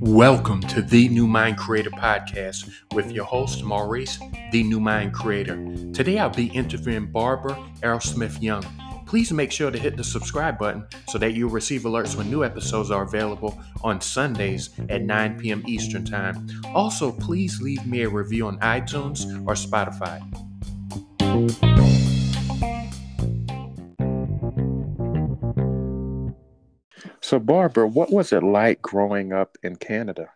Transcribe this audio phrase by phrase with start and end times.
[0.00, 4.18] Welcome to the New Mind Creator podcast with your host, Maurice,
[4.50, 5.54] the New Mind Creator.
[5.92, 8.64] Today I'll be interviewing Barbara Arrowsmith Young.
[9.06, 12.42] Please make sure to hit the subscribe button so that you'll receive alerts when new
[12.42, 15.62] episodes are available on Sundays at 9 p.m.
[15.68, 16.48] Eastern Time.
[16.74, 20.20] Also, please leave me a review on iTunes or Spotify.
[27.30, 30.30] So, Barbara, what was it like growing up in Canada?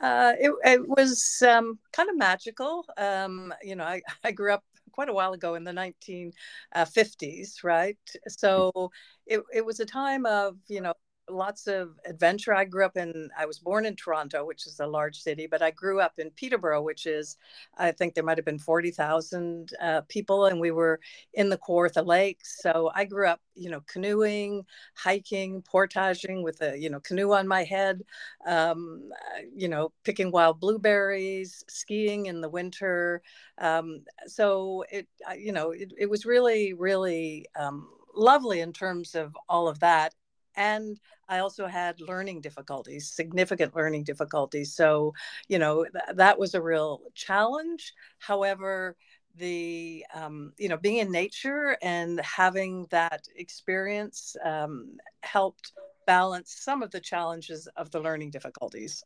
[0.00, 2.86] Uh, it, it, was um, kind of magical.
[2.96, 7.98] Um, you know, I, I grew up quite a while ago in the 1950s, right?
[8.28, 8.92] So
[9.26, 10.94] it, it was a time of, you know,
[11.30, 12.54] lots of adventure.
[12.54, 15.62] I grew up in, I was born in Toronto, which is a large city, but
[15.62, 17.36] I grew up in Peterborough, which is,
[17.76, 21.00] I think there might have been 40,000 uh, people, and we were
[21.34, 22.58] in the Kawartha Lakes.
[22.62, 27.48] So I grew up, you know, canoeing, hiking, portaging with a, you know, canoe on
[27.48, 28.02] my head,
[28.46, 29.10] um,
[29.54, 33.22] you know, picking wild blueberries, skiing in the winter.
[33.58, 35.06] Um, so it,
[35.38, 40.14] you know, it, it was really, really, um, lovely in terms of all of that
[40.56, 40.98] and
[41.28, 44.74] I also had learning difficulties, significant learning difficulties.
[44.74, 45.14] So,
[45.48, 47.92] you know, th- that was a real challenge.
[48.18, 48.96] However,
[49.36, 55.72] the um, you know being in nature and having that experience um, helped
[56.06, 59.04] balance some of the challenges of the learning difficulties.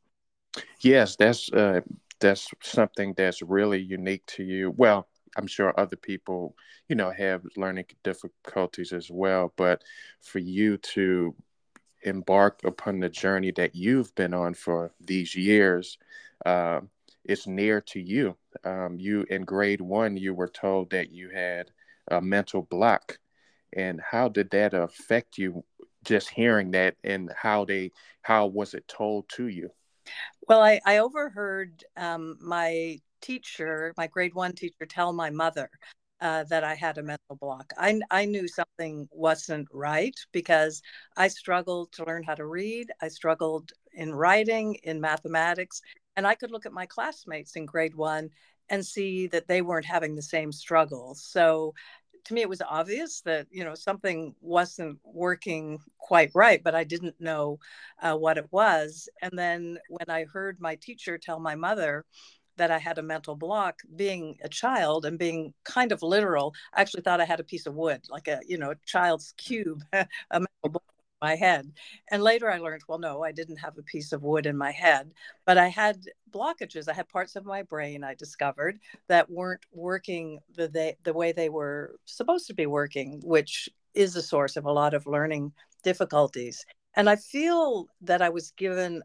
[0.80, 1.80] Yes, that's uh,
[2.20, 4.72] that's something that's really unique to you.
[4.76, 6.54] Well, I'm sure other people,
[6.88, 9.52] you know, have learning difficulties as well.
[9.56, 9.82] But
[10.20, 11.34] for you to
[12.02, 15.98] embark upon the journey that you've been on for these years,
[16.44, 16.80] uh,
[17.24, 18.36] it's near to you.
[18.64, 21.70] Um, you in grade one, you were told that you had
[22.10, 23.18] a mental block,
[23.74, 25.64] and how did that affect you?
[26.04, 29.70] Just hearing that, and how they, how was it told to you?
[30.46, 35.70] Well, I, I overheard um, my teacher, my grade one teacher, tell my mother
[36.20, 37.72] uh, that I had a mental block.
[37.78, 40.82] I, I knew something wasn't right because
[41.16, 42.92] I struggled to learn how to read.
[43.00, 45.80] I struggled in writing, in mathematics,
[46.16, 48.30] and I could look at my classmates in grade one
[48.68, 51.22] and see that they weren't having the same struggles.
[51.22, 51.74] So
[52.24, 56.84] to me, it was obvious that you know something wasn't working quite right, but I
[56.84, 57.58] didn't know
[58.00, 59.08] uh, what it was.
[59.20, 62.04] And then when I heard my teacher tell my mother
[62.56, 66.54] that I had a mental block being a child and being kind of literal.
[66.72, 69.34] I actually thought I had a piece of wood, like a, you know, a child's
[69.36, 71.72] cube, a mental block in my head.
[72.10, 74.70] And later I learned, well, no, I didn't have a piece of wood in my
[74.70, 75.12] head,
[75.44, 76.88] but I had blockages.
[76.88, 78.78] I had parts of my brain I discovered
[79.08, 84.16] that weren't working the, the, the way they were supposed to be working, which is
[84.16, 86.64] a source of a lot of learning difficulties.
[86.96, 89.02] And I feel that I was given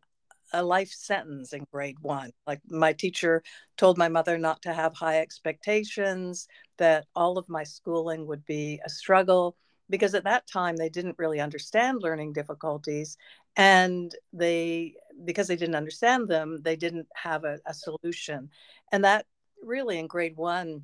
[0.53, 2.31] a life sentence in grade one.
[2.47, 3.43] Like my teacher
[3.77, 8.79] told my mother not to have high expectations, that all of my schooling would be
[8.85, 9.55] a struggle,
[9.89, 13.17] because at that time they didn't really understand learning difficulties.
[13.55, 14.95] And they,
[15.25, 18.49] because they didn't understand them, they didn't have a, a solution.
[18.91, 19.25] And that
[19.63, 20.83] really in grade one,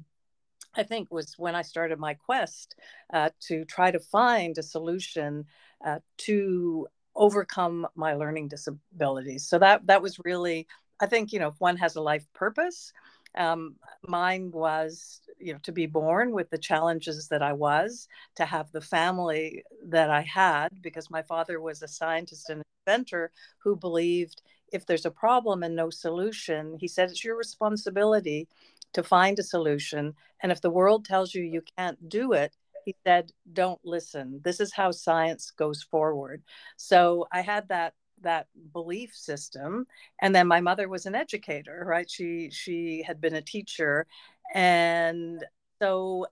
[0.76, 2.76] I think was when I started my quest
[3.14, 5.46] uh, to try to find a solution
[5.86, 9.48] uh, to overcome my learning disabilities.
[9.48, 10.68] So that that was really,
[11.00, 12.94] I think, you know, if one has a life purpose,
[13.38, 13.76] um,
[14.08, 18.72] mine was, you know, to be born with the challenges that I was, to have
[18.72, 24.42] the family that I had, because my father was a scientist and inventor who believed
[24.72, 28.48] if there's a problem and no solution, he said it's your responsibility
[28.94, 30.14] to find a solution.
[30.42, 32.56] And if the world tells you you can't do it,
[32.86, 34.42] he said, "Don't listen.
[34.44, 36.44] This is how science goes forward."
[36.78, 39.86] So I had that that belief system
[40.22, 44.06] and then my mother was an educator right she she had been a teacher
[44.54, 45.44] and
[45.82, 46.26] so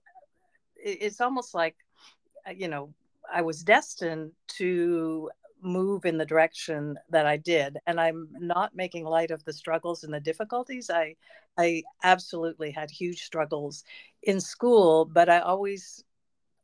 [0.76, 1.76] it's almost like
[2.48, 2.92] uh, you know
[3.32, 5.30] i was destined to
[5.62, 10.04] move in the direction that i did and i'm not making light of the struggles
[10.04, 11.14] and the difficulties i
[11.58, 13.84] i absolutely had huge struggles
[14.24, 16.04] in school but i always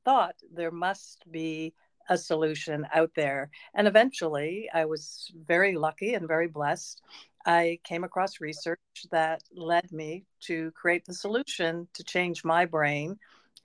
[0.05, 1.75] thought there must be
[2.08, 3.50] a solution out there.
[3.75, 7.02] And eventually, I was very lucky and very blessed.
[7.47, 8.81] I came across research
[9.11, 13.19] that led me to create the solution to change my brain.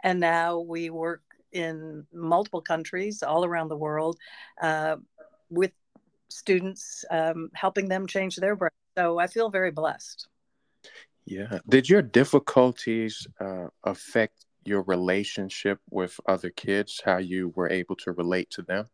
[0.03, 4.17] And now we work in multiple countries all around the world
[4.61, 4.97] uh,
[5.49, 5.71] with
[6.29, 8.71] students, um, helping them change their brain.
[8.97, 10.27] So I feel very blessed.
[11.25, 11.59] Yeah.
[11.67, 18.11] Did your difficulties uh, affect your relationship with other kids, how you were able to
[18.11, 18.89] relate to them?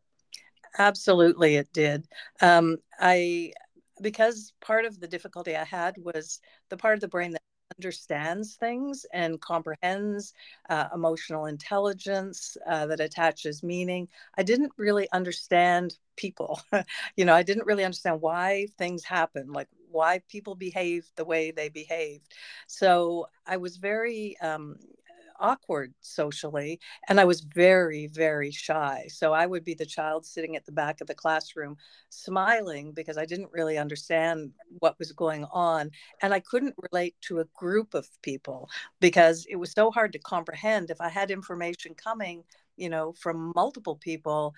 [0.77, 2.07] Absolutely, it did.
[2.41, 3.53] Um, I
[4.01, 6.39] because part of the difficulty I had was
[6.69, 7.41] the part of the brain that
[7.77, 10.33] understands things and comprehends
[10.69, 14.07] uh, emotional intelligence uh, that attaches meaning.
[14.37, 16.61] I didn't really understand people.
[17.15, 21.51] you know, I didn't really understand why things happen, like why people behave the way
[21.51, 22.33] they behaved.
[22.67, 24.77] So I was very um,
[25.41, 26.79] awkward socially
[27.09, 30.71] and i was very very shy so i would be the child sitting at the
[30.71, 31.75] back of the classroom
[32.09, 35.91] smiling because i didn't really understand what was going on
[36.21, 40.19] and i couldn't relate to a group of people because it was so hard to
[40.19, 40.89] comprehend.
[40.89, 42.43] If i had information coming
[42.77, 44.53] you know from multiple people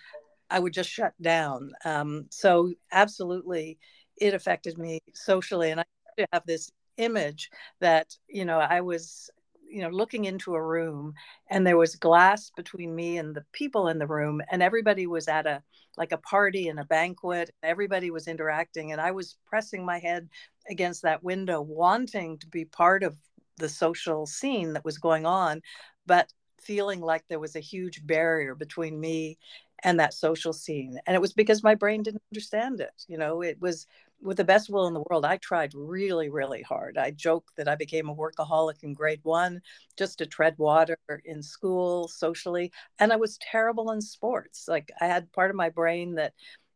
[0.50, 3.78] i would just shut down um, so absolutely
[4.18, 5.86] it affected me socially and i
[6.32, 7.50] have this image
[7.80, 9.30] that you know i was
[9.74, 11.14] you know looking into a room
[11.50, 15.28] and there was glass between me and the people in the room and everybody was
[15.28, 15.62] at a
[15.96, 17.52] like a party and a banquet.
[17.62, 20.30] Everybody was interacting and i was pressing my head
[20.70, 23.18] against that window wanting to be part of
[23.58, 25.62] the social scene that was going on
[26.06, 26.32] but
[26.62, 29.38] feeling like there was a huge barrier between me
[29.84, 30.98] and that social scene.
[31.06, 33.42] And it was because my brain didn't understand it you know?
[33.42, 33.86] It was
[34.24, 36.98] with the best will in the world, I tried really, really hard.
[36.98, 39.62] I joke that I became a workaholic in grade one
[39.98, 42.72] just to tread water in school, socially.
[43.00, 44.66] And I was terrible in sports.
[44.68, 46.34] Like I had part of my brain that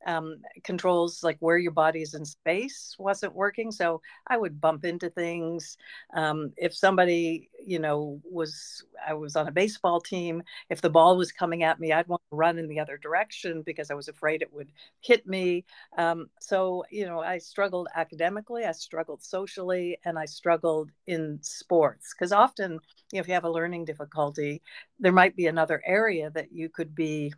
[0.08, 3.72] um, controls like where your body is in space wasn't working.
[3.72, 5.78] So I would bump into things.
[6.16, 11.18] Um, if somebody, you know, was, I was on a baseball team, if the ball
[11.18, 14.08] was coming at me, I'd want to run in the other direction because I was
[14.08, 14.72] afraid it would
[15.02, 15.66] hit me.
[15.98, 22.14] Um, so, you know, I struggled academically, I struggled socially, and I struggled in sports
[22.14, 22.80] because often,
[23.12, 24.62] you know, if you have a learning difficulty,
[25.00, 27.34] there might be another area that you could be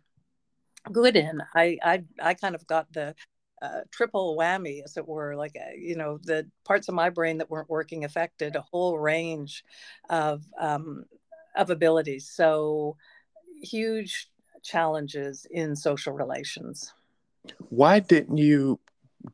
[0.92, 1.42] good in.
[1.54, 3.14] I I I kind of got the
[3.62, 5.36] uh, triple whammy, as it were.
[5.36, 8.98] Like uh, you know, the parts of my brain that weren't working affected a whole
[8.98, 9.64] range
[10.08, 11.04] of um,
[11.56, 12.28] of abilities.
[12.28, 12.96] So
[13.62, 14.28] huge
[14.62, 16.92] challenges in social relations.
[17.68, 18.80] Why didn't you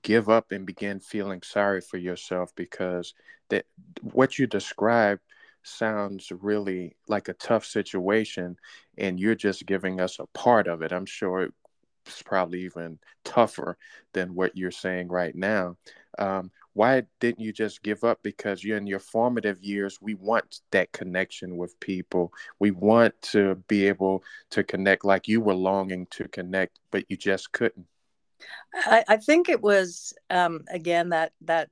[0.03, 2.55] give up and begin feeling sorry for yourself?
[2.55, 3.15] Because
[3.49, 3.67] that
[4.01, 5.23] what you described
[5.67, 8.57] sounds really like a tough situation
[8.99, 10.93] and you're just giving us a part of it.
[10.93, 11.49] I'm sure
[12.07, 13.77] it's probably even tougher
[14.13, 15.77] than what you're saying right now.
[16.19, 18.21] Um, why didn't you just give up?
[18.23, 22.33] Because you're in your formative years we want that connection with people.
[22.59, 27.17] We want to be able to connect like you were longing to connect but you
[27.17, 27.87] just couldn't.
[28.75, 31.71] I, I think it was um, again that that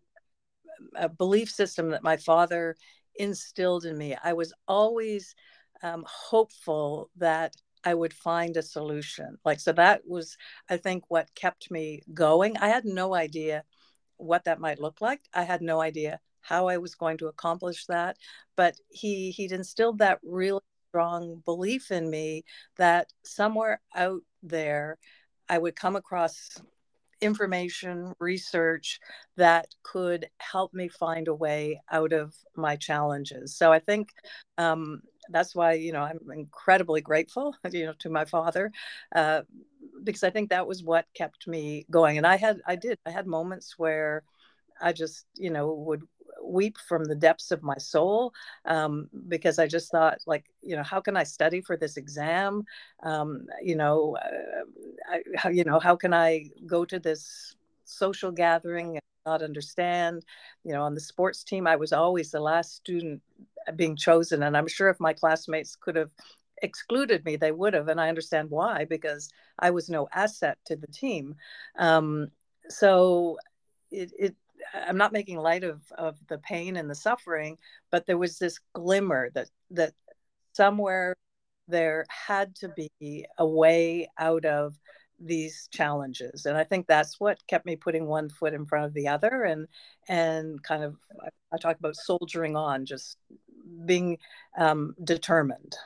[0.97, 2.77] uh, belief system that my father
[3.17, 4.17] instilled in me.
[4.23, 5.35] I was always
[5.83, 9.37] um, hopeful that I would find a solution.
[9.45, 10.37] Like, so that was,
[10.71, 12.57] I think, what kept me going.
[12.57, 13.65] I had no idea
[14.17, 15.21] what that might look like.
[15.35, 18.17] I had no idea how I was going to accomplish that.
[18.57, 22.45] But he he'd instilled that really strong belief in me
[22.77, 24.99] that somewhere out there
[25.49, 26.51] I would come across
[27.25, 29.01] information, research
[29.37, 33.57] that could help me find a way out of my challenges.
[33.57, 34.11] So I think
[34.59, 38.71] um, that's why you know I'm incredibly grateful, you know, to my father,
[39.15, 39.43] uh,
[40.03, 42.19] because I think that was what kept me going.
[42.19, 44.23] And I had, I did, I had moments where
[44.81, 46.03] I just, you know, would
[46.59, 48.33] weep from the depths of my soul
[48.65, 52.65] um, because I just thought, like, you know, how can I study for this exam?
[53.03, 54.65] Um, you know, uh,
[55.15, 60.25] I, how, you know, how can I go to this social gathering and not understand?
[60.65, 63.21] You know, on the sports team, I was always the last student
[63.77, 66.11] being chosen, and I'm sure if my classmates could have
[66.63, 70.77] excluded me, they would have, and I understand why because I was no asset to
[70.77, 71.37] the team.
[71.79, 72.29] Um,
[72.69, 73.39] so
[73.91, 74.35] it, it
[74.73, 77.59] I'm not making light of of the pain and the suffering,
[77.91, 79.93] but there was this glimmer that that
[80.53, 81.17] somewhere
[81.69, 84.79] there had to be a way out of
[85.21, 86.47] these challenges.
[86.47, 89.45] And i think that's what kept me putting one foot in front of the other
[89.45, 89.67] and
[90.09, 90.97] and kind of
[91.53, 93.17] i, talk about soldiering on just
[93.87, 94.19] being
[94.59, 95.77] um, determined.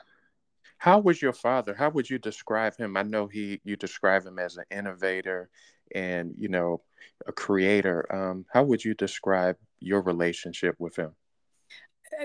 [0.77, 1.73] How was your father?
[1.73, 2.95] How would you describe him?
[2.95, 5.49] I know he you describe him as an innovator
[5.95, 6.81] and you know
[7.27, 11.11] a creator um, how would you describe your relationship with him?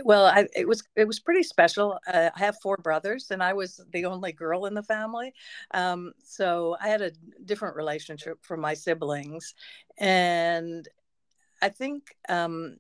[0.05, 1.99] Well I, it was it was pretty special.
[2.07, 5.33] Uh, i have four brothers and i was the only girl in the family.
[5.73, 7.13] Um, so i had a
[7.45, 9.55] different relationship from my siblings.
[9.99, 10.89] And
[11.63, 12.79] i think um,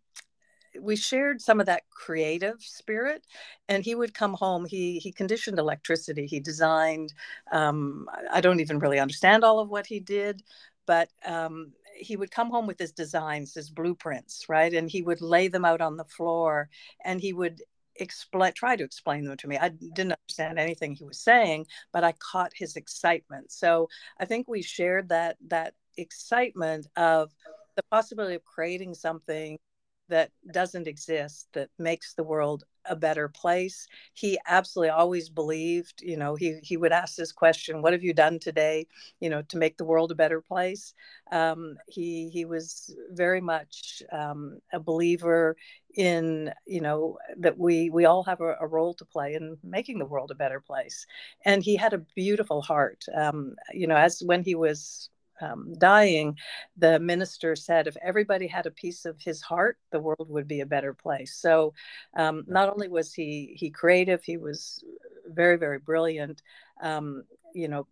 [0.81, 3.25] we shared some of that creative spirit
[3.69, 4.64] and he would come home.
[4.64, 6.26] He he conditioned electricity.
[6.26, 7.12] He designed
[7.53, 10.43] um, i don't even really understand all of what he did
[10.87, 15.21] but um, he would come home with his designs his blueprints right and he would
[15.21, 16.69] lay them out on the floor
[17.05, 17.62] and he would
[17.97, 19.57] explain try to explain them to me.
[19.57, 23.53] I didn't understand anything he was saying but i caught his excitement.
[23.53, 23.88] So
[24.19, 27.33] i think we shared that that excitement of
[27.76, 29.59] the possibility of creating something
[30.08, 33.87] that doesn't exist that makes the world a better place.
[34.12, 38.12] He absolutely always believed you know he he would ask this question what have you
[38.12, 38.87] done today
[39.20, 40.92] you know to make the world a better place?
[41.32, 45.56] Um, he he was very much um, a believer
[45.94, 49.99] in you know that we we all have a, a, role to play in making
[49.99, 51.06] the world a better place.
[51.44, 53.04] And he had a beautiful heart.
[53.14, 55.08] Um, you know as when he was
[55.41, 56.38] um, dying,
[56.76, 60.61] the minister said if everybody had a piece of his heart, the world would be
[60.61, 61.35] a better place.
[61.35, 61.75] So,
[62.17, 64.85] um, not only was he he creative, he was
[65.26, 66.43] very very brilliant.
[66.83, 67.25] Um,
[67.55, 67.87] you know,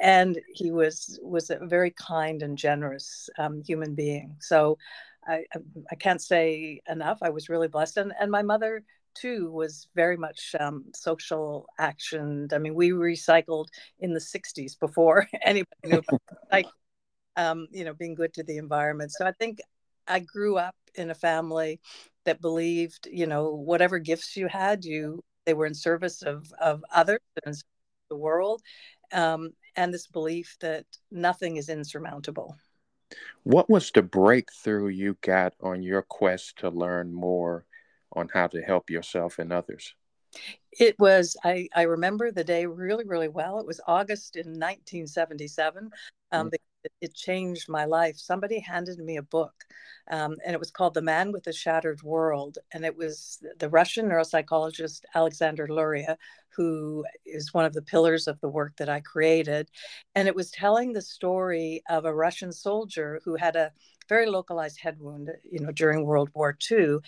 [0.00, 4.36] and he was was a very kind and generous um, human being.
[4.40, 4.78] So,
[5.26, 5.44] I
[5.90, 7.18] I can't say enough.
[7.22, 8.82] I was really blessed, and and my mother
[9.20, 12.48] too was very much um, social action.
[12.52, 13.66] I mean, we recycled
[14.00, 16.02] in the 60s before anybody knew
[16.50, 16.64] about
[17.36, 19.12] um, you know, being good to the environment.
[19.12, 19.60] So I think
[20.08, 21.80] I grew up in a family
[22.24, 26.84] that believed, you know, whatever gifts you had, you they were in service of of
[26.92, 27.54] others and
[28.10, 28.62] the world,
[29.12, 32.56] um, and this belief that nothing is insurmountable.
[33.44, 37.64] What was the breakthrough you got on your quest to learn more
[38.12, 39.94] on how to help yourself and others?
[40.72, 43.58] It was, I, I remember the day really, really well.
[43.58, 45.90] It was August in 1977.
[46.32, 46.54] Um, mm.
[46.54, 48.18] it, it, changed my life.
[48.18, 49.54] Somebody handed me a book,
[50.10, 52.58] um, and it was called The Man with the Shattered World.
[52.72, 56.18] And it was the Russian neuropsychologist Alexander Luria,
[56.54, 59.70] who is one of the pillars of the work that I created.
[60.14, 63.72] And it was telling the story of a Russian soldier who had a
[64.08, 66.98] very localized head wound, you know, during World War II.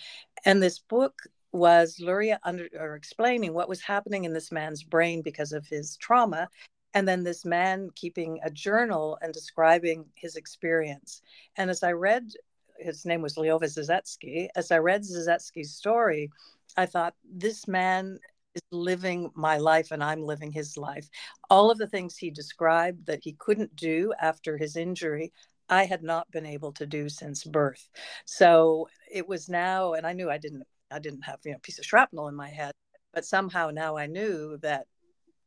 [0.45, 5.21] And this book was Luria under or explaining what was happening in this man's brain
[5.21, 6.47] because of his trauma.
[6.93, 11.21] And then this man keeping a journal and describing his experience.
[11.55, 12.31] And as I read,
[12.79, 14.47] his name was Lyova Zasetsky.
[14.55, 16.31] As I read Zasetsky's story,
[16.77, 18.19] I thought, this man
[18.55, 21.09] is living my life and I'm living his life.
[21.49, 25.31] All of the things he described that he couldn't do after his injury,
[25.69, 27.89] I had not been able to do since birth.
[28.25, 31.61] So it was now, and I knew I didn't, I didn't have you know a
[31.61, 32.73] piece of shrapnel in my head,
[33.13, 34.87] but somehow now I knew that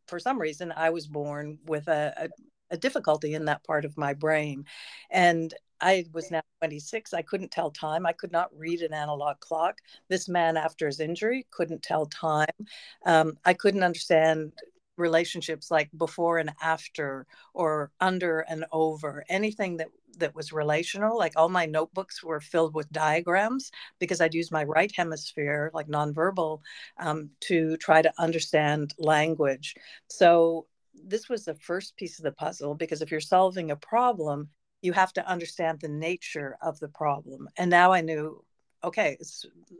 [0.07, 2.29] for some reason I was born with a, a,
[2.75, 4.65] a difficulty in that part of my brain,
[5.11, 7.13] and I was now 26.
[7.13, 8.07] I couldn't tell time.
[8.07, 9.79] I could not read an analog clock.
[10.09, 12.47] This man, after his injury, couldn't tell time.
[13.05, 14.53] Um, I couldn't understand
[15.03, 21.33] relationships like before and after or under and over anything that that was relational like
[21.37, 26.61] all my notebooks were filled with diagrams because i'd use my right hemisphere like nonverbal
[26.99, 29.75] um, to try to understand language.
[30.09, 34.49] So this was the first piece of the puzzle because if you're solving a problem
[34.83, 37.49] you have to understand the nature of the problem.
[37.57, 38.45] And now i knew
[38.85, 39.17] okay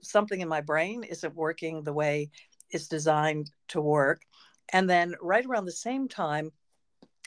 [0.03, 2.31] something in my brain isn't working the way
[2.71, 4.23] it's designed to work
[4.73, 6.53] and then right around the same time,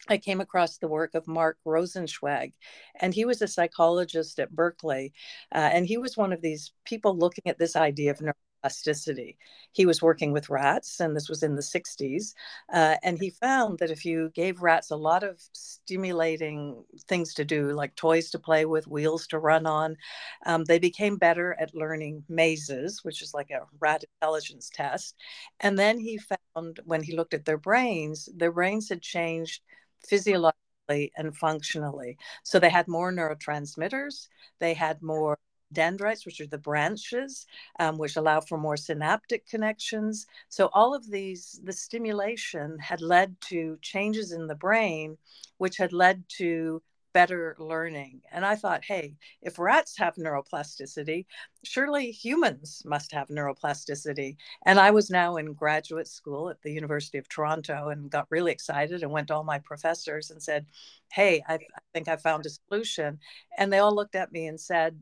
[0.08, 2.54] I came across the work of Mark Rosenzweig,
[3.00, 5.14] and he was a psychologist at Berkeley.
[5.54, 8.22] Uh, and he was one of these people looking at this idea of
[8.66, 9.36] neuroplasticity.
[9.72, 12.34] He was working with rats, and this was in the 60s.
[12.74, 17.46] Uh, and he found that if you gave rats a lot of stimulating things to
[17.46, 19.98] do, like toys to play with, wheels to run on,
[20.46, 25.16] um, they became better at learning mazes, which is like a rat intelligence test.
[25.60, 26.18] And then he
[26.56, 29.62] found when he looked at their brains, their brains had changed
[30.08, 32.18] physiologically and functionally.
[32.44, 34.28] So they had more neurotransmitters,
[34.60, 35.38] they had more
[35.76, 37.46] dendrites, which are the branches,
[37.80, 40.26] um, which allow for more synaptic connections.
[40.50, 45.18] So, all of these, the stimulation had led to changes in the brain,
[45.58, 46.82] which had led to
[47.16, 48.22] better learning.
[48.30, 51.26] And I thought, hey, if rats have neuroplasticity,
[51.64, 54.36] surely humans must have neuroplasticity.
[54.66, 58.52] And I was now in graduate school at the University of Toronto and got really
[58.52, 60.66] excited and went to all my professors and said,
[61.10, 63.20] hey, I, I think I found a solution.
[63.58, 65.00] And they all looked at me and said,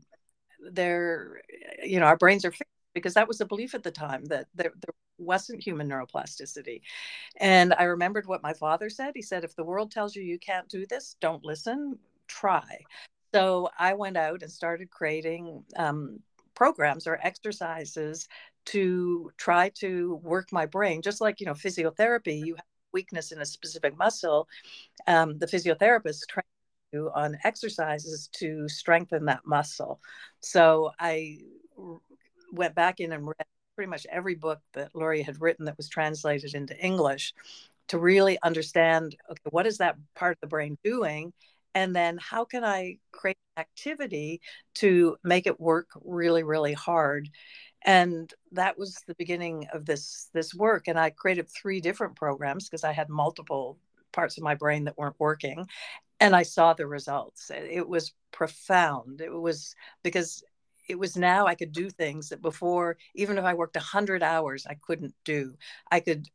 [0.71, 1.41] they're
[1.83, 4.47] you know our brains are fixed because that was a belief at the time that
[4.53, 6.81] there, there wasn't human neuroplasticity.
[7.37, 9.13] And i remembered what my father said.
[9.15, 12.79] He said if the world tells you you can't do this don't listen try.
[13.33, 16.19] So i went out and started creating um,
[16.55, 18.27] programs or exercises
[18.65, 23.41] to try to work my brain just like you know physiotherapy you have weakness in
[23.41, 24.47] a specific muscle
[25.07, 26.27] um, the physiotherapist
[27.13, 29.99] on exercises to strengthen that muscle
[30.39, 31.37] so i
[32.51, 33.45] went back in and read
[33.75, 37.33] pretty much every book that Luria had written that was translated into English
[37.87, 41.33] to really understand okay, what is that part of the brain doing?
[41.75, 44.41] And then how can I create activity
[44.75, 47.29] to make it work really, really hard?
[47.85, 50.87] And that was the beginning of this this work.
[50.87, 53.77] And I created three different programs because I had multiple
[54.13, 55.65] parts of my brain that weren't working
[56.19, 60.43] and i saw the results it was profound it was because
[60.87, 64.65] it was now I could do things that before, even if I worked 100 hours,
[64.67, 65.55] I couldn't do.
[65.89, 66.27] I could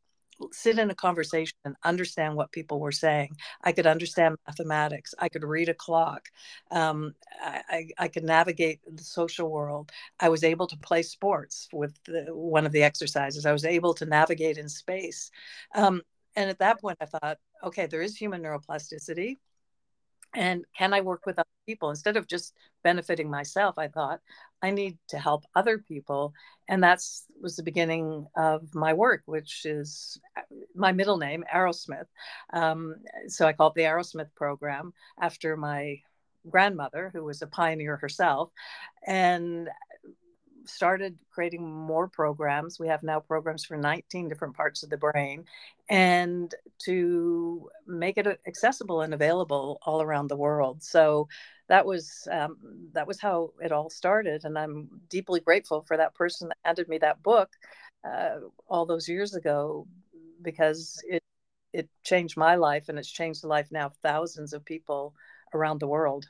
[0.51, 3.35] sit in a conversation and understand what people were saying.
[3.63, 5.13] I could understand mathematics.
[5.19, 6.29] I could read a clock.
[6.71, 9.91] Um, I, I, could navigate the social world.
[10.19, 13.45] I was able to play sports with the, one of the exercises.
[13.45, 15.29] I was able to navigate in space.
[15.75, 16.01] Um,
[16.35, 19.37] and at that point, I thought, okay, there is human neuroplasticity.
[20.35, 21.89] And can i work with other people?
[21.89, 24.21] Instead of just benefiting myself i thought
[24.61, 26.33] i need to help other people.
[26.67, 30.41] And that's was the beginning of my work which is uh,
[30.75, 32.05] my middle name arrowsmith
[32.53, 32.95] um,
[33.27, 35.99] so i call it the arrowsmith program after my
[36.47, 38.51] grandmother who was a pioneer herself.
[39.05, 39.69] And
[40.69, 42.79] started creating more programs.
[42.79, 45.45] We have now programs for 19 different parts of the brain
[45.89, 46.53] and
[46.85, 50.83] to make it accessible and available all around the world.
[50.83, 51.27] So
[51.67, 52.57] that was um,
[52.93, 56.89] that was how it all started and I'm deeply grateful for that person that handed
[56.89, 57.49] me that book
[58.07, 59.87] uh, all those years ago
[60.41, 61.23] because it
[61.73, 65.13] it changed my life and it's changed the life now of thousands of people
[65.53, 66.25] around the world.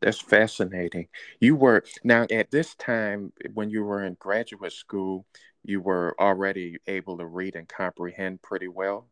[0.00, 1.08] That's fascinating.
[1.40, 5.26] You were now at this time when you were in graduate school,
[5.64, 9.08] you were already able to read and comprehend pretty well.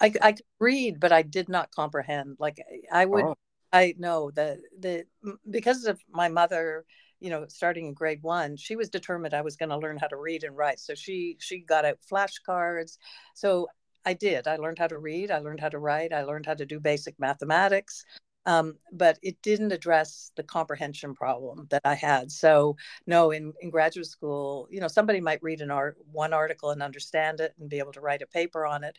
[0.00, 2.36] I, I could read, but I did not comprehend.
[2.38, 3.34] Like I would, oh.
[3.72, 5.04] I know that the
[5.50, 6.84] because of my mother,
[7.20, 10.06] you know, starting in grade one, she was determined I was going to learn how
[10.06, 10.80] to read and write.
[10.80, 12.96] So she she got out flashcards.
[13.34, 13.68] So
[14.04, 14.46] I did.
[14.48, 15.30] I learned how to read.
[15.30, 16.12] I learned how to write.
[16.12, 18.04] I learned how to do basic mathematics
[18.46, 22.30] um, but it didn't address the comprehension problem that I had.
[22.30, 26.70] So no, in, in graduate school, you know, somebody might read an art one article
[26.70, 28.96] and understand it and be able to write a paper on it.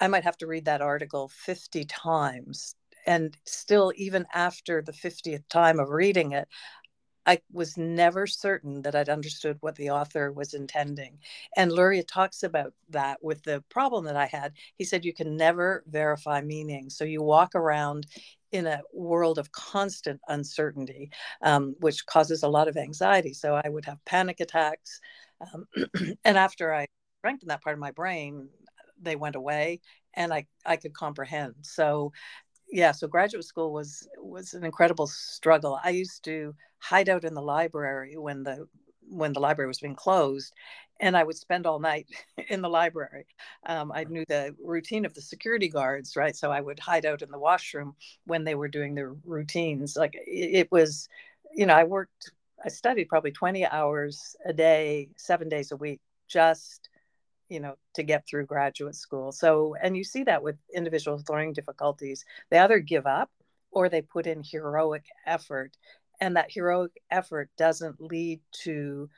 [0.00, 2.74] I might have to read that article 50 times.
[3.06, 6.48] And still, even after the 50th time of reading it,
[7.26, 11.18] I was never certain that I'd understood what the author was intending.
[11.56, 14.52] And Luria talks about that with the problem that I had.
[14.76, 16.90] He said, You can never verify meaning.
[16.90, 18.06] So you walk around
[18.54, 21.10] in a world of constant uncertainty,
[21.42, 23.34] um, which causes a lot of anxiety.
[23.34, 25.00] So I would have panic attacks.
[25.40, 25.66] Um,
[26.24, 26.86] and after I
[27.18, 28.48] strengthened that part of my brain,
[29.02, 29.80] they went away
[30.14, 31.54] and I, I could comprehend.
[31.62, 32.12] So
[32.70, 35.80] yeah, so graduate school was was an incredible struggle.
[35.82, 38.68] I used to hide out in the library when the
[39.08, 40.52] when the library was being closed
[41.00, 42.06] and i would spend all night
[42.48, 43.26] in the library.
[43.66, 46.36] Um, i knew the routine of the security guards right?
[46.36, 47.94] So i would hide out in the washroom
[48.26, 49.96] when they were doing their routines.
[49.96, 51.08] Like it, it was
[51.54, 52.32] you know i worked
[52.64, 56.88] i studied probably 20 hours a day seven days a week just
[57.48, 59.32] you know to get through graduate school.
[59.32, 62.24] So and you see that with individuals with learning difficulties.
[62.50, 63.30] They either give up
[63.70, 65.76] or they put in heroic effort
[66.20, 69.08] and that heroic effort doesn't lead to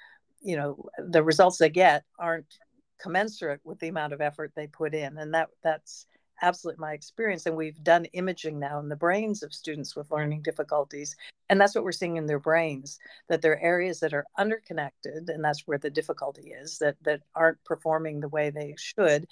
[0.40, 2.58] you know the results they get aren't
[3.00, 6.06] commensurate with the amount of effort they put in and that that's
[6.42, 10.42] absolutely my experience and we've done imaging now in the brains of students with learning
[10.42, 11.16] difficulties
[11.48, 15.28] and that's what we're seeing in their brains that there are areas that are underconnected
[15.28, 19.26] and that's where the difficulty is that that aren't performing the way they should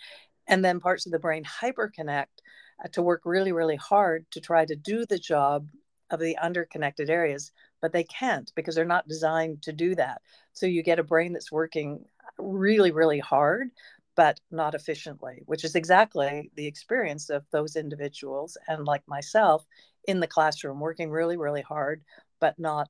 [0.47, 2.27] and then parts of the brain hyperconnect
[2.83, 5.69] uh, to work really really hard to try to do the job
[6.11, 10.23] of the underconnected areas, but they can't because they're not designed to do that.
[10.53, 12.05] So you get a brain that's working
[12.39, 13.71] really, really hard,
[14.17, 19.67] but not efficiently, which is exactly the experience of those individuals and like myself
[20.07, 22.03] in the classroom, working really, really hard,
[22.41, 22.89] but not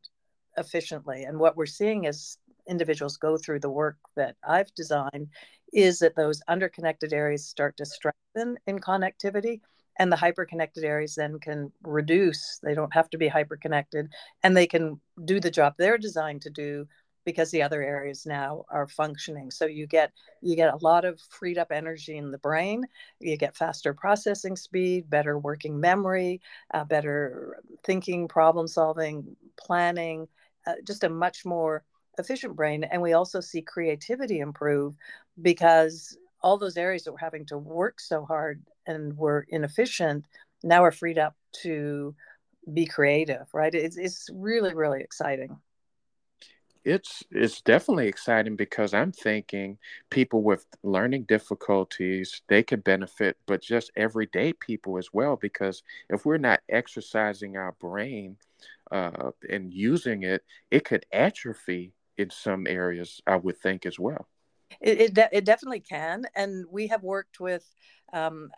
[0.56, 1.24] efficiently.
[1.24, 5.28] And what we're seeing as individuals go through the work that I've designed
[5.72, 9.60] is that those underconnected areas start to strengthen in connectivity
[9.98, 14.08] and the hyperconnected areas then can reduce they don't have to be hyperconnected
[14.42, 16.86] and they can do the job they're designed to do
[17.24, 21.20] because the other areas now are functioning so you get you get a lot of
[21.30, 22.84] freed up energy in the brain
[23.20, 26.40] you get faster processing speed better working memory
[26.74, 30.28] uh, better thinking problem solving planning
[30.66, 31.84] uh, just a much more
[32.18, 32.84] efficient brain.
[32.84, 34.96] And we also see creativity improve
[35.40, 40.26] because all those areas that we're having to work so hard and were inefficient
[40.62, 42.14] now are freed up to
[42.72, 43.74] be creative, right?
[43.74, 45.56] It's, it's really, really exciting
[46.84, 49.78] it's it's definitely exciting because I'm thinking
[50.10, 55.36] people with learning difficulties they could benefit, but just everyday people as well.
[55.36, 58.36] Because if we're not exercising our brain
[58.90, 63.20] uh, and using it, it could atrophy in some areas.
[63.26, 64.28] I would think as well.
[64.80, 67.64] It it, de- it definitely can, and we have worked with
[68.12, 68.50] um,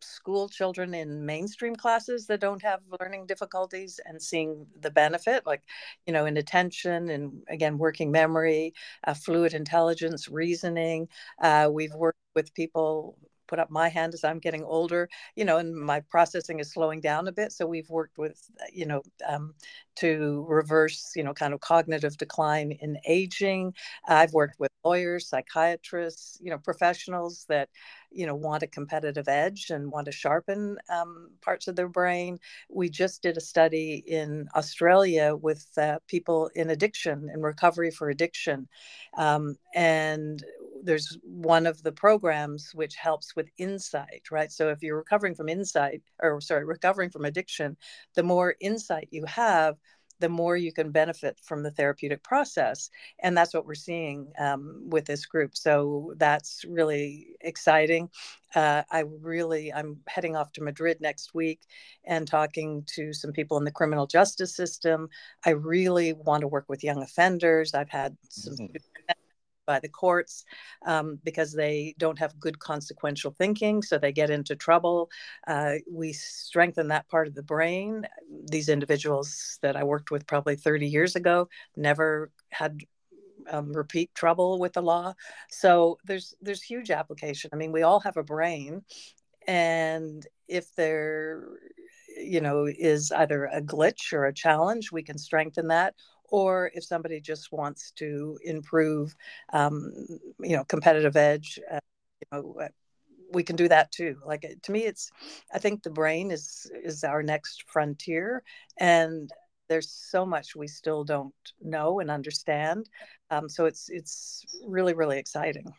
[0.00, 5.62] school children in mainstream classes that don't have learning difficulties and seeing the benefit, like,
[6.06, 8.74] you know, in attention and again, working memory,
[9.06, 11.08] uh, fluid intelligence, reasoning.
[11.40, 15.58] Uh, we've worked with people put up my hand as I'm getting older, you know,
[15.58, 17.52] and my processing is slowing down a bit.
[17.52, 18.40] So we've worked with,
[18.72, 19.54] you know, um,
[19.96, 23.74] to reverse, you know, kind of cognitive decline in aging.
[24.06, 27.68] I've worked with lawyers, psychiatrists, you know, professionals that,
[28.14, 32.38] you know, want a competitive edge and want to sharpen um, parts of their brain.
[32.68, 38.10] We just did a study in Australia with uh, people in addiction and recovery for
[38.10, 38.68] addiction.
[39.16, 40.42] Um, and
[40.82, 44.50] there's one of the programs which helps with insight, right?
[44.50, 47.76] So if you're recovering from insight, or sorry, recovering from addiction,
[48.14, 49.76] the more insight you have,
[50.22, 52.90] the more you can benefit from the therapeutic process.
[53.18, 55.56] And that's what we're seeing um, with this group.
[55.56, 58.08] So that's really exciting.
[58.54, 61.62] Uh, I really, I'm heading off to Madrid next week
[62.04, 65.08] and talking to some people in the criminal justice system.
[65.44, 67.74] I really want to work with young offenders.
[67.74, 68.76] I've had some mm-hmm
[69.66, 70.44] by the courts
[70.86, 75.10] um, because they don't have good consequential thinking, so they get into trouble.
[75.46, 78.06] Uh, we strengthen that part of the brain.
[78.50, 82.80] These individuals that I worked with probably 30 years ago never had
[83.50, 85.14] um, repeat trouble with the law.
[85.50, 87.50] So there's there's huge application.
[87.52, 88.82] I mean, we all have a brain,
[89.46, 91.44] and if there
[92.16, 95.94] you know is either a glitch or a challenge we can strengthen that
[96.32, 99.14] or if somebody just wants to improve,
[99.52, 99.92] um,
[100.40, 101.78] you know, competitive edge, uh,
[102.20, 102.68] you know, uh,
[103.32, 104.16] we can do that too.
[104.26, 105.10] Like to me, it's,
[105.52, 108.42] I think the brain is is our next frontier,
[108.78, 109.30] and
[109.68, 112.88] there's so much we still don't know and understand.
[113.30, 115.72] Um, so it's it's really really exciting.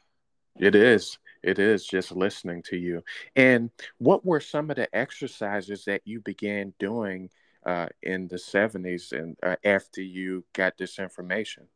[0.59, 1.17] It is.
[1.41, 3.03] It is just listening to you.
[3.35, 7.31] And what were some of the exercises that you began doing
[7.65, 11.67] uh, in the 70s and uh, after you got this information?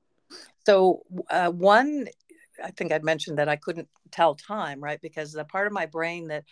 [0.66, 2.08] So, uh, one,
[2.64, 5.02] I think I'd mentioned that I couldn't tell time, right?
[5.02, 6.44] Because the part of my brain that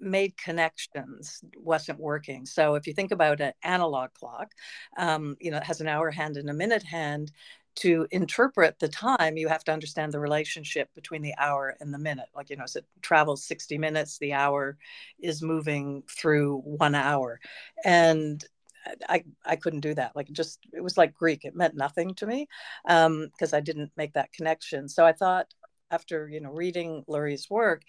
[0.00, 2.44] made connections wasn't working.
[2.44, 4.52] So, if you think about an analog clock,
[4.96, 7.32] um, you know, it has an hour hand and a minute hand.
[7.76, 11.98] To interpret the time, you have to understand the relationship between the hour and the
[11.98, 12.26] minute.
[12.36, 14.76] Like, you know, as it travels 60 minutes, the hour
[15.18, 17.40] is moving through one hour.
[17.82, 18.44] And
[19.08, 20.16] I, I couldn't do that.
[20.16, 21.44] Like just it was like Greek.
[21.44, 22.48] It meant nothing to me
[22.84, 24.88] because um, I didn't make that connection.
[24.88, 25.46] So I thought
[25.90, 27.82] after you know reading Luria's work,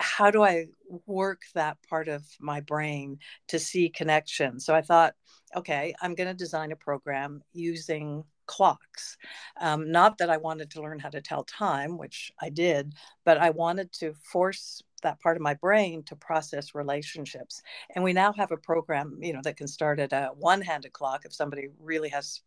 [0.00, 0.66] how do I
[1.06, 4.60] work that part of my brain to see connection?
[4.60, 5.14] So I thought,
[5.56, 9.16] okay, I'm going to design a program using clocks.
[9.60, 13.38] Um, not that I wanted to learn how to tell time, which I did, but
[13.38, 17.62] I wanted to force that part of my brain to process relationships.
[17.94, 20.92] And we now have a program, you know, that can start at uh, a one-handed
[20.92, 22.42] clock if somebody really has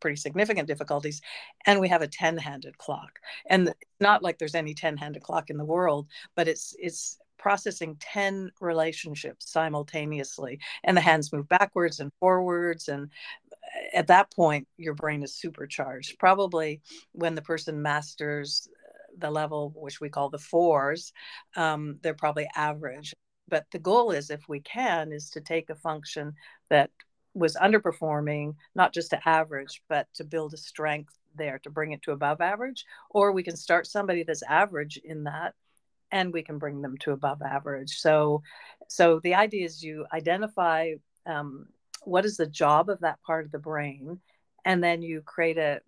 [0.00, 1.20] pretty significant difficulties
[1.66, 5.64] and we have a 10-handed clock and not like there's any 10-handed clock in the
[5.64, 12.88] world but it's it's processing 10 relationships simultaneously and the hands move backwards and forwards
[12.88, 13.10] and
[13.52, 16.80] uh, at that point your brain is supercharged probably
[17.12, 18.68] when the person masters
[19.18, 21.12] the level which we call the fours
[21.56, 23.14] um, they're probably average.
[23.48, 26.34] But the goal is if we can is to take a function
[26.68, 26.90] that
[27.34, 32.02] was underperforming not just to average but to build a strength there to bring it
[32.02, 32.84] to above average.
[33.10, 35.54] Or we can start somebody that's average in that
[36.12, 37.98] and we can bring them to above average.
[37.98, 38.42] So
[38.88, 40.92] so the idea is you identify
[41.26, 41.66] um,
[42.04, 44.20] what is the job of that part of the brain
[44.64, 45.80] and then you create a,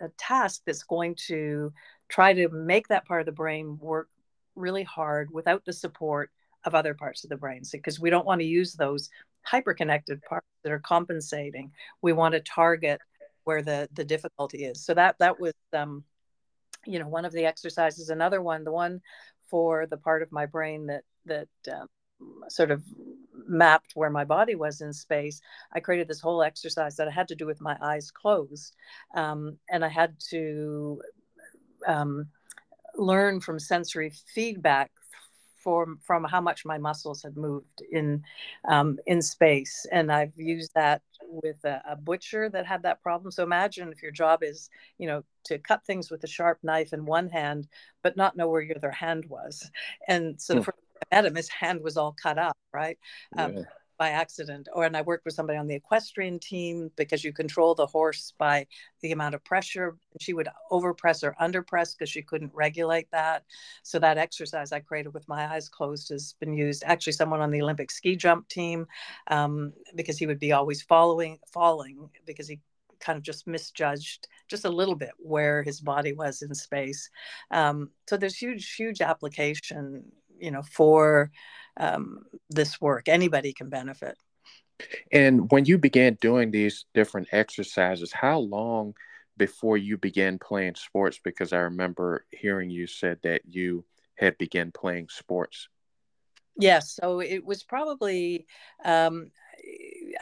[0.00, 1.72] a task that's going to
[2.08, 4.08] try to make that part of the brain work
[4.54, 6.30] really hard without the support
[6.64, 7.62] of other parts of the brain.
[7.70, 9.08] Because we don't want to use those
[9.50, 11.70] hyperconnected parts that are compensating.
[12.02, 13.00] We want to target
[13.44, 14.84] where the the difficulty is.
[14.84, 16.04] So that that was um
[16.86, 18.10] you know one of the exercises.
[18.10, 19.00] Another one the one
[19.50, 21.88] for the part of my brain that that um,
[22.48, 22.82] sort of
[23.46, 25.40] mapped where my body was in space,
[25.72, 28.76] I created this whole exercise that I had to do with my eyes closed.
[29.14, 31.00] Um, and I had to
[31.86, 32.28] um,
[32.96, 34.90] learn from sensory feedback
[35.62, 38.22] from from how much my muscles had moved in
[38.68, 43.30] um, in space, and I've used that with a, a, butcher that had that problem.
[43.30, 46.92] So imagine if your job is, you know, to cut things with a sharp knife
[46.92, 47.68] in one hand,
[48.02, 49.70] but not know where your other hand was.
[50.06, 50.62] And so hmm.
[50.62, 50.74] for
[51.12, 52.98] Adam, his hand was all cut up, right?
[53.36, 53.62] Um, yeah.
[53.98, 54.68] By accident.
[54.72, 58.32] Or and I worked with somebody on the equestrian team because you control the horse
[58.38, 58.66] by
[59.02, 59.96] the amount of pressure.
[60.20, 63.44] She would overpress or underpress because she couldn't regulate that.
[63.82, 66.84] So that exercise I created with my eyes closed has been used.
[66.86, 68.86] Actually, someone on the Olympic ski jump team
[69.26, 72.60] um, because he would be always following falling because he
[73.00, 77.10] kind of just misjudged just a little bit where his body was in space.
[77.50, 80.04] Um, so there's huge, huge application,
[80.38, 81.30] you know, for
[81.78, 83.08] um, this work.
[83.08, 84.16] Anybody can benefit.
[85.12, 88.94] And when you began doing these different exercises, how long
[89.36, 91.18] before you began playing sports?
[91.22, 93.84] Because I remember hearing you said that you
[94.16, 95.68] had begun playing sports.
[96.60, 98.46] Yes, so it was probably,
[98.84, 99.30] um,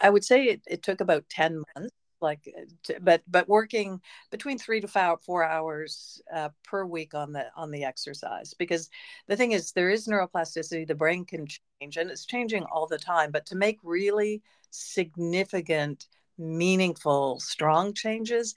[0.03, 1.95] I would say it, it took about 10 months
[2.27, 7.33] like uh, but but working between three to five, four hours uh, per week on
[7.33, 8.91] the on the exercise because
[9.29, 12.99] the thing is there is neuroplasticity the brain can change and it's changing all the
[12.99, 16.09] time but to make really significant
[16.39, 18.55] meaningful strong changes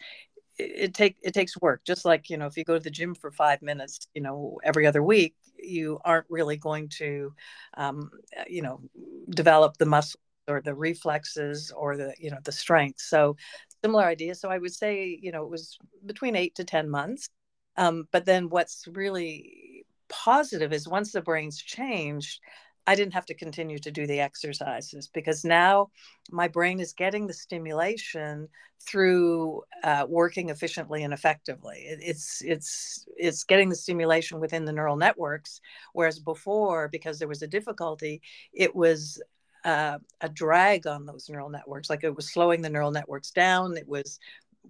[0.57, 3.15] it, take it takes work just like you know if you go to the gym
[3.15, 7.33] for five minutes you know every other week you aren't really going to
[7.77, 8.09] um,
[8.47, 8.81] you know
[9.29, 13.35] develop the muscle or the reflexes or the you know the strength so
[13.83, 17.29] similar idea so i would say you know it was between eight to ten months
[17.77, 22.39] um, but then what's really positive is once the brain's changed
[22.87, 25.87] i didn't have to continue to do the exercises because now
[26.31, 28.47] my brain is getting the stimulation
[28.81, 31.85] through uh, working efficiently and effectively.
[31.87, 35.61] It, it's it's it's getting the stimulation within the neural networks
[35.93, 38.21] whereas before because there was a difficulty
[38.53, 39.21] it was
[39.65, 41.89] uh, a drag on those neural networks.
[41.89, 43.77] Like it was slowing the neural networks down.
[43.77, 44.19] It was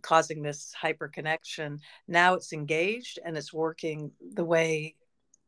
[0.02, 1.80] causing this hyperconnection.
[2.08, 4.96] Now it's engaged and it's working the way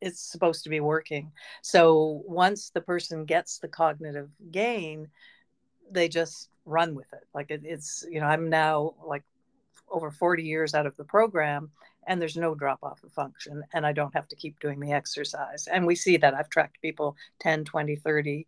[0.01, 1.31] it's supposed to be working.
[1.61, 5.07] So once the person gets the cognitive gain,
[5.91, 7.27] they just run with it.
[7.33, 9.23] Like it, it's, you know, I'm now like
[9.89, 11.69] over 40 years out of the program
[12.07, 14.91] and there's no drop off of function and I don't have to keep doing the
[14.91, 15.67] exercise.
[15.67, 18.47] And we see that I've tracked people 10, 20, 30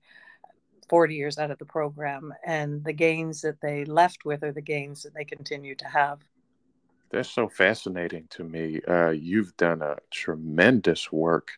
[0.89, 4.61] 40 years out of the program and the gains that they left with are the
[4.61, 6.19] gains that they continue to have.
[7.11, 8.81] That's so fascinating to me.
[8.87, 11.51] Uh, you've done a tremendous work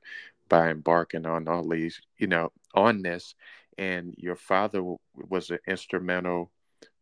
[0.49, 3.33] by embarking on all these you know on this
[3.77, 4.83] and your father
[5.15, 6.51] was an instrumental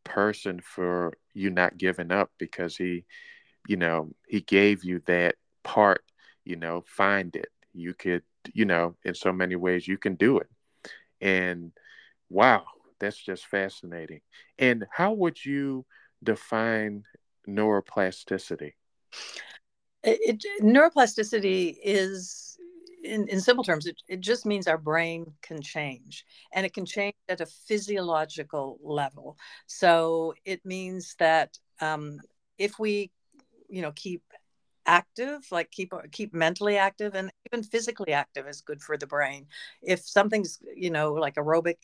[0.03, 3.03] person for you not giving up because he
[3.67, 6.03] you know he gave you that part
[6.45, 7.49] you know find it.
[7.73, 10.49] You could you know in so many ways you can do it.
[11.21, 11.71] And
[12.34, 12.63] Wow,
[13.00, 14.22] that's just fascinating.
[14.58, 15.86] And how would you
[16.24, 17.04] define
[17.48, 18.72] neuroplasticity?
[20.04, 22.58] It, it, neuroplasticity is,
[23.04, 26.88] in, in simple terms, it, it just means our brain can change and it can
[26.88, 29.38] change at a physiological level.
[29.67, 32.19] So it means that um,
[32.58, 33.12] if we,
[33.69, 34.24] you know, keep
[34.86, 39.46] active like keep keep mentally active and even physically active is good for the brain
[39.82, 41.78] if something's you know like aerobic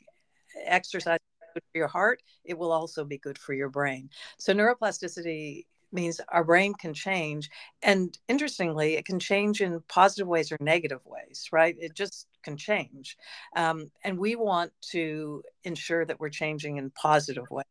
[0.65, 1.19] exercise
[1.53, 4.09] for your heart, it will also be good for your brain.
[4.37, 7.49] So neuroplasticity means our brain can change
[7.81, 11.75] and interestingly it can change in positive ways or negative ways right?
[11.79, 13.17] It just can change.
[13.55, 17.65] Um, and we want to ensure that we're changing in positive ways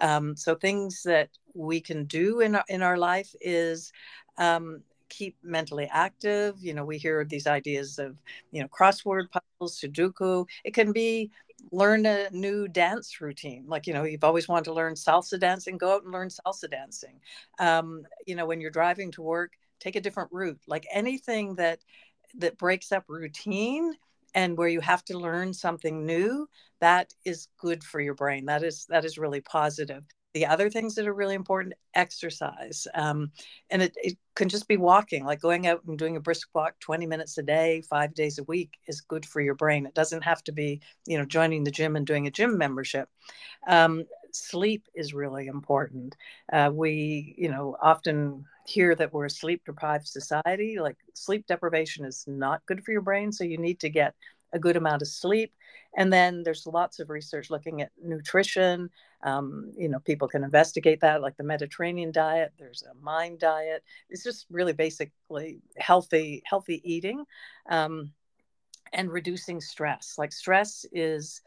[0.00, 3.92] um, so things that we can do in our, in our life is
[4.38, 6.56] um, keep mentally active.
[6.60, 8.16] You know we hear these ideas of
[8.52, 10.46] you know crossword puzzles sudoku.
[10.64, 11.30] It can be
[11.72, 15.76] learn a new dance routine like you know you've always wanted to learn salsa dancing
[15.78, 17.20] go out and learn salsa dancing.
[17.58, 21.80] Um, you know when you're driving to work take a different route like anything that
[22.38, 23.94] that breaks up routine
[24.34, 26.48] and where you have to learn something new
[26.80, 30.04] that is good for your brain that is that is really positive
[30.36, 33.30] the other things that are really important exercise um,
[33.70, 36.78] and it, it can just be walking like going out and doing a brisk walk
[36.80, 39.86] 20 minutes a day five days a week is good for your brain.
[39.86, 43.08] It doesn't have to be you know joining the gym and doing a gym membership.
[43.66, 46.16] Um, sleep is really important.
[46.52, 52.04] Uh, we you know often hear that we're a sleep deprived society like sleep deprivation
[52.04, 54.12] is not good for your brain so you need to get
[54.56, 55.52] a good amount of sleep.
[55.96, 58.90] And then there's lots of research looking at nutrition.
[59.22, 62.52] Um, you know, people can investigate that, like the Mediterranean diet.
[62.58, 63.84] There's a mind diet.
[64.10, 67.24] It's just really basically healthy, healthy eating,
[67.70, 68.12] um,
[68.92, 70.16] and reducing stress.
[70.18, 71.40] Like stress is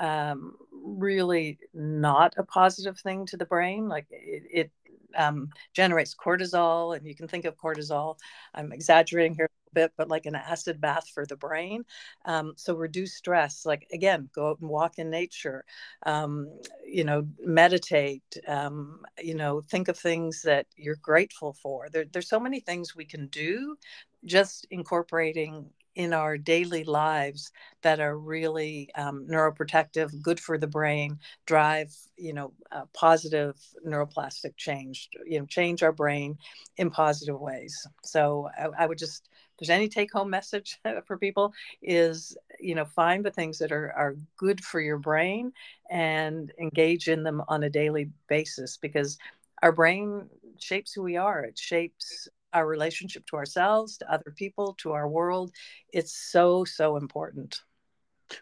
[0.00, 3.88] um, really not a positive thing to the brain.
[3.88, 4.70] Like it, it
[5.16, 8.18] um, generates cortisol, and you can think of cortisol.
[8.54, 11.84] I'm exaggerating here bit, but like an acid bath for the brain.
[12.24, 13.66] Um, so reduce stress.
[13.66, 15.64] Like again, go out and walk in nature.
[16.06, 16.48] Um,
[16.86, 18.24] you know, meditate.
[18.48, 21.88] Um, you know, think of things that you're grateful for.
[21.90, 23.76] There, there's so many things we can do.
[24.24, 31.18] Just incorporating in our daily lives that are really um, neuroprotective, good for the brain,
[31.46, 33.56] drive you know uh, positive
[33.86, 36.36] neuroplastic change, you know, change our brain
[36.76, 37.86] in positive ways.
[38.04, 43.24] So I, I would just, there's any take-home message for people, is you know find
[43.24, 45.52] the things that are are good for your brain
[45.90, 49.18] and engage in them on a daily basis because
[49.62, 51.42] our brain shapes who we are.
[51.44, 55.52] It shapes our relationship to ourselves, to other people, to our world.
[55.92, 57.62] It's so, so important.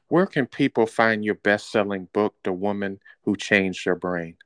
[0.09, 4.37] Where can people find your best selling book, The Woman Who Changed Her Brain?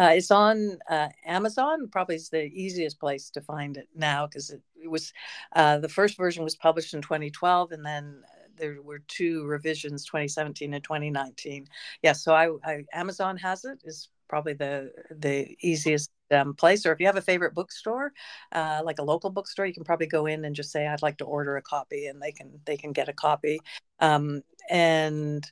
[0.00, 1.86] Uh, it's on uh, Amazon.
[1.86, 5.12] Probably is the easiest place to find it now because it, it, was
[5.54, 8.22] uh, the first version was published in 2012, and then
[8.56, 11.66] there were two revisions, 2017 and 2019.
[12.02, 13.78] Yeah, so I, I Amazon has it.
[13.84, 16.86] Is probably the the easiest um, place.
[16.86, 18.12] Or if you have a favorite bookstore,
[18.52, 21.18] uh, like a local bookstore, you can probably go in and just say, "I'd like
[21.18, 23.60] to order a copy," and they can they can get a copy.
[24.00, 25.50] Um, and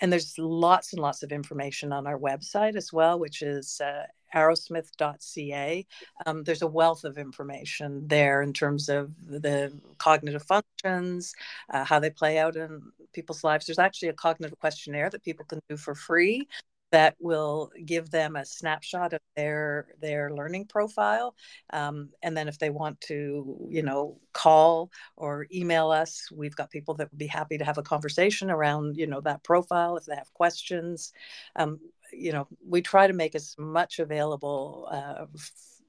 [0.00, 4.04] and there's lots and lots of information on our website as well, which is uh,
[4.34, 5.86] arrowsmith.ca.
[6.26, 11.34] Um, there's a wealth of information there in terms of the cognitive functions,
[11.72, 13.66] uh, how they play out in people's lives.
[13.66, 16.46] There's actually a cognitive questionnaire that people can do for free
[16.90, 21.34] that will give them a snapshot of their their learning profile
[21.70, 26.70] um, and then if they want to you know call or email us we've got
[26.70, 30.04] people that would be happy to have a conversation around you know that profile if
[30.04, 31.12] they have questions.
[31.56, 31.80] Um,
[32.12, 35.26] you know we try to make as much available uh,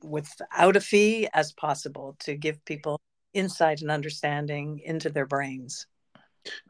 [0.03, 2.99] without a fee as possible to give people
[3.33, 5.88] insight and understanding into their brains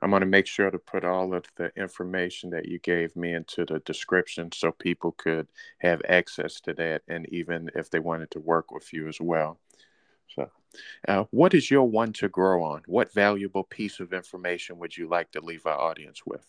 [0.01, 3.34] I'm going to make sure to put all of the information that you gave me
[3.34, 5.47] into the description so people could
[5.79, 9.60] have access to that and even if they wanted to work with you as well.
[10.36, 10.49] So,
[11.08, 12.84] uh, what is your one to grow on?
[12.86, 16.45] What valuable piece of information would you like to leave our audience with?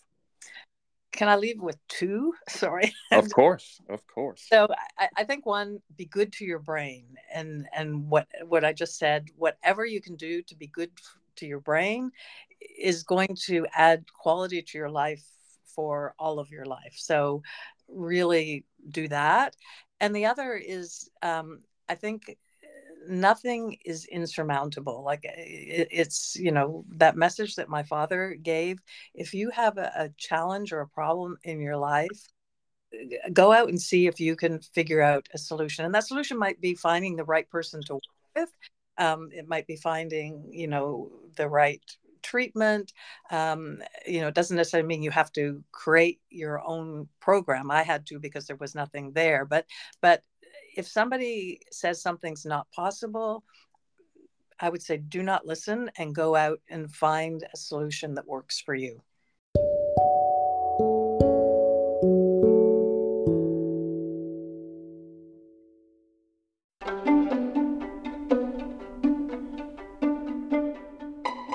[1.11, 2.33] Can I leave with two?
[2.49, 2.93] Sorry.
[3.11, 4.45] Of course, of course.
[4.49, 8.73] So I, I think one, be good to your brain, and and what what I
[8.73, 9.29] just said.
[9.35, 10.91] Whatever you can do to be good
[11.37, 12.11] to your brain
[12.77, 15.23] is going to add quality to your life
[15.75, 16.95] for all of your life.
[16.95, 17.43] So,
[17.87, 19.55] really do that.
[19.99, 22.37] And the other is, um, I think
[23.07, 25.03] nothing is insurmountable.
[25.03, 28.79] Like it, it's, you know, that message that my father gave.
[29.13, 32.27] If you have a, a challenge or a problem in your life,
[33.33, 35.85] go out and see if you can figure out a solution.
[35.85, 38.03] And that solution might be finding the right person to work
[38.35, 38.49] with.
[38.97, 41.81] Um, it might be finding, you know, the right
[42.21, 42.93] treatment.
[43.29, 47.71] Um, you know, it doesn't necessarily mean you have to create your own program.
[47.71, 49.45] I had to because there was nothing there.
[49.45, 49.65] But
[50.01, 50.23] but
[50.75, 53.43] if somebody says something's not possible,
[54.59, 58.59] I would say do not listen and go out and find a solution that works
[58.59, 59.01] for you.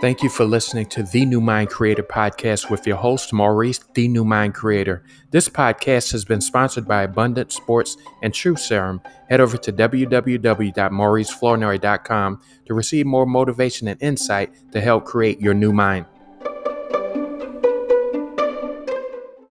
[0.06, 4.06] Thank you for listening to the New Mind Creator podcast with your host, Maurice, the
[4.06, 5.02] New Mind Creator.
[5.32, 9.00] This podcast has been sponsored by Abundant Sports and True Serum.
[9.28, 15.72] Head over to www.mauriceflournoy.com to receive more motivation and insight to help create your new
[15.72, 16.06] mind.